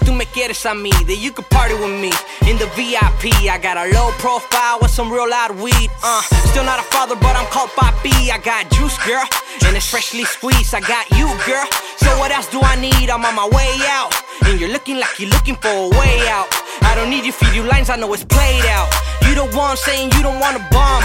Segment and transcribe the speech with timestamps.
[0.00, 2.10] quieres a mí, that you can party with me
[2.48, 3.28] in the VIP.
[3.50, 5.90] I got a low profile with some real loud weed.
[6.02, 8.30] Uh, still not a father, but I'm called Papi.
[8.30, 9.24] I got juice, girl,
[9.64, 10.74] and it's freshly squeezed.
[10.74, 11.66] I got you, girl.
[11.96, 13.10] So what else do I need?
[13.10, 14.12] I'm on my way out,
[14.46, 16.48] and you're looking like you're looking for a way out.
[16.82, 18.88] I don't need you feed you lines, I know it's played out.
[19.28, 21.04] You the one saying you don't wanna bomb.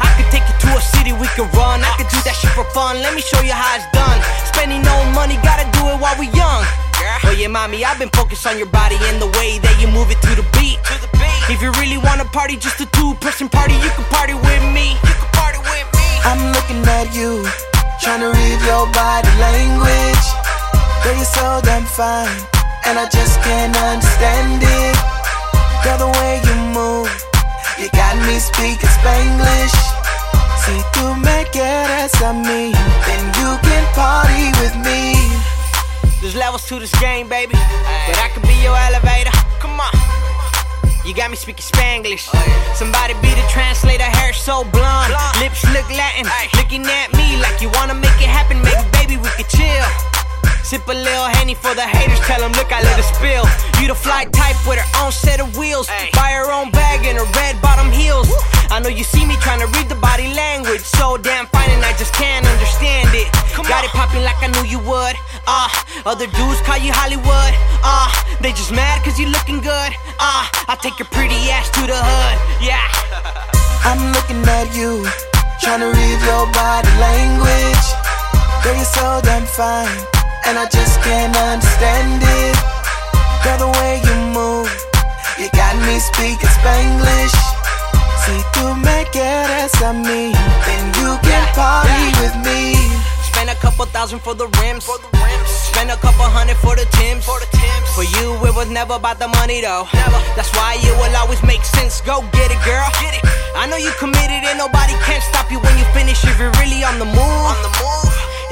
[0.00, 1.82] I could take you to a city we could run.
[1.82, 2.98] I could do that shit for fun.
[2.98, 4.18] Let me show you how it's done.
[4.50, 5.33] Spending no money,
[7.38, 10.20] yeah, mommy, I've been focused on your body and the way that you move it
[10.22, 10.78] to the beat.
[11.50, 14.94] If you really wanna party, just a two-person party, you can party with me.
[14.94, 16.08] You can party with me.
[16.24, 17.42] I'm looking at you,
[18.00, 20.26] trying to read your body language.
[21.02, 22.38] Girl, you're so damn fine,
[22.86, 24.96] and I just can't understand it.
[25.82, 27.10] Girl, the way you move,
[27.78, 29.78] you got me speaking Spanglish.
[30.62, 32.72] Si tú me quieres a mí,
[33.06, 35.14] then you can party with me.
[36.24, 37.52] There's levels to this game, baby.
[37.52, 39.28] But I could be your elevator.
[39.60, 39.92] Come on.
[41.04, 42.32] You got me speaking Spanglish.
[42.32, 45.12] Oh, Somebody be the translator, hair so blonde.
[45.36, 46.24] Lips look Latin.
[46.56, 48.56] Looking at me like you wanna make it happen.
[48.64, 49.84] Maybe, baby, we could chill.
[50.64, 52.20] Sip a little Henny for the haters.
[52.24, 53.44] Tell them, look, I let it spill.
[53.76, 55.92] You the fly type with her own set of wheels.
[56.16, 58.32] Buy her own bag and her red bottom heels.
[65.46, 65.70] Ah,
[66.06, 67.52] other dudes call you Hollywood.
[67.82, 69.92] Ah, they just mad cause you looking good.
[70.18, 72.36] Ah, I'll take your pretty ass to the hood.
[72.62, 72.84] Yeah.
[73.84, 75.04] I'm looking at you,
[75.60, 77.86] trying to read your body language.
[78.64, 79.92] Girl, you're so damn fine,
[80.48, 82.56] and I just can't understand it.
[83.44, 84.72] Girl, the way you move,
[85.36, 87.36] you got me speaking Spanglish.
[88.24, 90.32] Si tú me quieres a mí,
[90.64, 92.13] then you can party
[94.04, 94.84] thousand for the rims.
[94.84, 95.48] For the rims.
[95.72, 97.24] Spend a couple hundred for the Tims.
[97.24, 97.88] For the Tims.
[97.96, 99.88] For you, it was never about the money though.
[99.96, 100.20] Never.
[100.36, 102.04] That's why it will always make sense.
[102.04, 102.84] Go get it, girl.
[103.00, 103.24] Get it.
[103.56, 105.53] I know you committed and nobody can stop you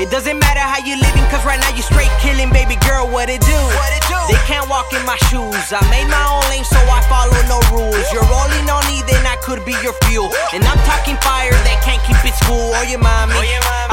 [0.03, 3.07] It doesn't matter how you living, cause right now you straight killing, baby girl.
[3.07, 3.55] What it do?
[3.79, 4.19] What it do?
[4.27, 5.55] They can't walk in my shoes.
[5.71, 8.03] I made my own lane, so I follow no rules.
[8.11, 10.27] You're rolling on me, then I could be your fuel.
[10.51, 12.75] And I'm talking fire that can't keep it cool.
[12.75, 13.39] Or your mommy.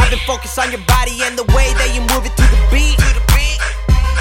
[0.02, 2.58] I've been focused on your body and the way that you move it to the
[2.74, 2.98] beat.
[2.98, 3.62] To the beat.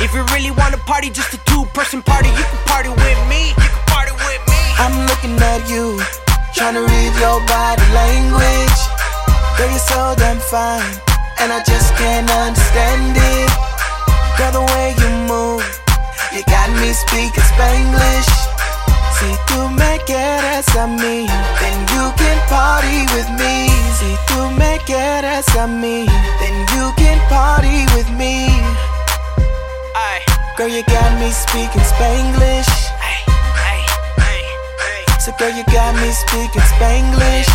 [0.05, 3.57] If you really wanna party, just a two-person party, you can party with me.
[3.57, 4.61] You can party with me.
[4.77, 5.97] I'm looking at you,
[6.53, 8.77] trying to read your body language.
[9.57, 11.01] Girl, you're so damn fine,
[11.41, 13.51] and I just can't understand it.
[14.39, 15.63] Girl, the way you move,
[16.33, 18.31] you got me speaking Spanglish.
[19.19, 21.27] Si tú me quieres a mí,
[21.61, 23.69] then you can party with me.
[23.99, 26.07] Si tú me quieres a mí,
[26.41, 28.47] then you can party with me.
[29.95, 30.23] Ay,
[30.57, 32.71] Girl, you got me speaking Spanglish.
[33.03, 33.19] ay,
[33.67, 33.81] ay,
[34.19, 34.43] ay,
[34.87, 35.19] ay.
[35.19, 37.51] So girl, you got me speaking Spanglish.